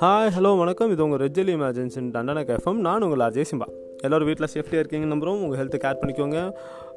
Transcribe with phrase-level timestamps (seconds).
[0.00, 0.90] Hi hello வணக்கம்.
[0.92, 3.66] இது உங்கள் ரெஜ்ஜலி இமேஜன்சின் தண்டனை கேஃபம் நான் உங்கள் அஜய் சிம்பா.
[4.02, 6.38] எல்லோரும் வீட்டில் சேஃப்டியாக இருக்கீங்க நம்புகிறோம் உங்கள் ஹெல்த்தை கேர் பண்ணிக்கோங்க.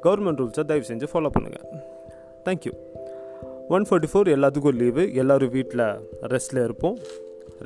[0.04, 1.66] கவர்மெண்ட் ரூல்ஸை தயவு செஞ்சு ஃபாலோ பண்ணுங்கள்
[2.46, 2.72] thank you
[3.68, 5.84] one forty four எல்லாத்துக்கும் லீவு எல்லோரும் வீட்டில்
[6.34, 6.98] ரெஸ்ட்டில் இருப்போம்.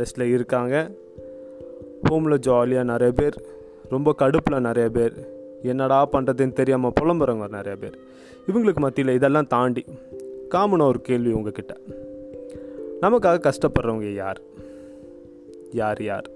[0.00, 0.90] ரெஸ்ட்டில் இருக்காங்க.
[2.10, 3.38] ஹோமில் ஜாலியாக நிறைய பேர்.
[3.90, 5.16] ரொம்ப கடுப்பில் நிறைய பேர்.
[5.62, 7.96] என்னடா பண்ணுறதுன்னு தெரியாமல் புலம்புறவங்க நிறைய பேர்.
[8.50, 9.84] இவங்களுக்கு மத்தியில் இதெல்லாம் தாண்டி
[10.56, 11.76] காமனாக ஒரு கேள்வி உங்ககிட்ட.
[13.02, 14.40] நமக்காக கஷ்டப்படுறவங்க யார்?
[15.72, 16.30] யார் யார்?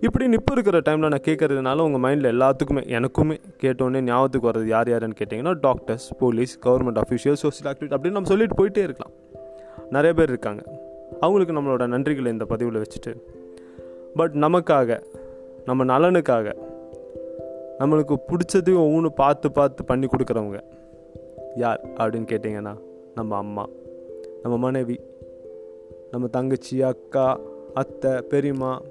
[0.00, 5.14] இப்படி நிப்பு இருக்கிற டைமில் நான் கேட்குறதுனால உங்கள் மைண்டில் எல்லாத்துக்குமே எனக்குமே கேட்டோடனே ஞாபகத்துக்கு வர்றது யார் யாருன்னு
[5.18, 9.12] கேட்டிங்கன்னா doctors police government official social activity அப்படின்னு நம்ம சொல்லிட்டு போயிட்டே இருக்கலாம்.
[9.90, 10.62] நிறைய பேர் இருக்காங்க.
[11.20, 13.16] அவங்களுக்கு நம்மளோட நன்றிகளை இந்த பதிவில் வச்சுட்டு
[14.14, 15.02] பட் நமக்காக
[15.64, 16.54] நம்ம நலனுக்காக
[17.78, 20.60] நம்மளுக்கு பிடிச்சதையும் ஒவ்வொன்று பார்த்து பார்த்து பண்ணி கொடுக்குறவங்க
[21.56, 22.76] யார் அப்படின்னு கேட்டிங்கன்னா
[23.16, 23.64] நம்ம அம்மா
[24.42, 24.96] நம்ம மனைவி
[26.10, 27.40] நம்ம தங்கச்சி அக்கா
[27.74, 28.82] அத்தை பெரியம்மா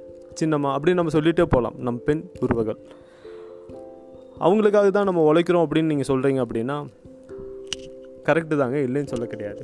[0.42, 1.74] சின்னம்மா அப்படின்னு நம்ம சொல்லிகிட்டே போகலாம்.
[1.78, 2.80] நம் பெண் உருவகள்
[4.40, 6.78] அவங்களுக்காக தான் நம்ம உழைக்கிறோம் அப்படின்னு நீங்கள் சொல்கிறீங்க அப்படின்னா
[8.24, 8.78] கரெக்டு தாங்க.
[8.78, 9.64] இல்லைன்னு சொல்ல கிடையாது.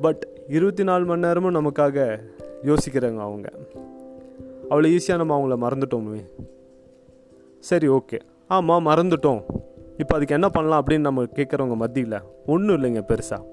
[0.00, 2.18] பட் இருபத்தி நாலு மணி நேரமும் நமக்காக
[2.62, 3.52] யோசிக்கிறாங்க அவங்க.
[4.70, 6.20] அவ்வளோ ஈஸியாக நம்ம அவங்கள மறந்துட்டோமே.
[7.58, 9.42] சரி ஓகே ஆமாம் மறந்துட்டோம்.
[9.96, 13.52] இப்போ அதுக்கு என்ன பண்ணலாம் அப்படின்னு நம்ம கேட்குறவங்க மத்தியில் ஒன்றும் இல்லைங்க பெருசாக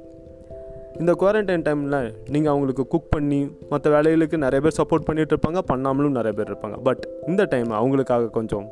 [1.00, 6.18] இந்த குவாரண்டைன் டைமில் நீங்கள் அவங்களுக்கு குக் பண்ணி மற்ற வேலைகளுக்கு நிறைய பேர் சப்போர்ட் பண்ணிகிட்டு இருப்பாங்க பண்ணாமலும்
[6.18, 6.82] நிறைய பேர் இருப்பாங்க.
[6.84, 8.68] பட் இந்த டைம் அவங்களுக்காக கொஞ்சம்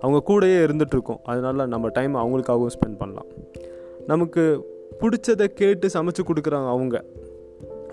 [0.00, 3.26] அவங்க கூடயே இருந்துகிட்ருக்கோம் அதனால் நம்ம டைம் அவங்களுக்காகவும் ஸ்பெண்ட் பண்ணலாம்.
[4.06, 4.66] நமக்கு
[5.00, 7.04] பிடிச்சதை கேட்டு சமைச்சு கொடுக்குறாங்க அவங்க.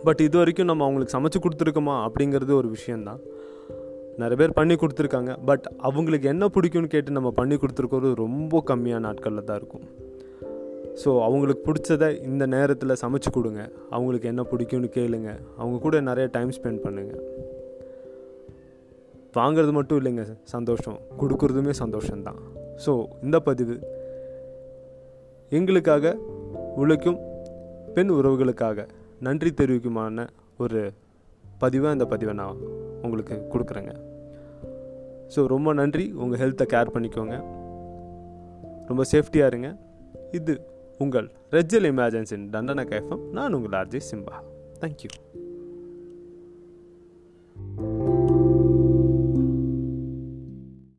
[0.03, 3.19] பட் இது வரைக்கும் நம்ம அவங்களுக்கு சமைச்சு கொடுத்துருக்கோமா அப்படிங்கிறது ஒரு விஷயந்தான்
[4.17, 5.45] நிறைய பேர் பண்ணி கொடுத்துருக்காங்க.
[5.45, 9.85] பட் அவங்களுக்கு என்ன பிடிக்கும்னு கேட்டு நம்ம பண்ணி கொடுத்துருக்கிறது ரொம்ப கம்மியான நாட்களில் தான் இருக்கும்.
[11.03, 13.71] ஸோ அவங்களுக்கு பிடிச்சத இந்த நேரத்தில் சமைச்சு கொடுங்க.
[13.89, 15.39] அவங்களுக்கு என்ன பிடிக்கும்னு கேளுங்க.
[15.57, 17.21] அவங்க கூட நிறைய டைம் ஸ்பெண்ட் பண்ணுங்கள்
[19.33, 20.99] வாங்கிறது மட்டும் இல்லைங்க சந்தோஷம்.
[21.21, 22.39] கொடுக்குறதுமே சந்தோஷம்தான்.
[22.85, 23.75] ஸோ இந்த பதிவு
[25.49, 26.17] எங்களுக்காக
[26.75, 27.19] உழைக்கும்
[27.93, 28.87] பெண் உறவுகளுக்காக
[29.19, 30.27] நன்றி தெரிவிக்குமான
[30.57, 30.91] ஒரு
[31.59, 32.57] பதிவாக இந்த பதிவை நான்
[33.01, 33.93] உங்களுக்கு கொடுக்குறேங்க.
[35.35, 36.05] ஸோ ரொம்ப நன்றி.
[36.23, 37.35] உங்கள் ஹெல்த்தை கேர் பண்ணிக்கோங்க.
[38.89, 39.71] ரொம்ப சேஃப்டியாக இருங்க.
[40.39, 40.53] இது
[40.99, 44.35] உங்கள் ரெஜல் இமேஜன்ஸின் தண்டன கேஃபம் நான் உங்கள் ஆர்ஜி சிம்பா
[44.81, 45.09] தேங்க்யூ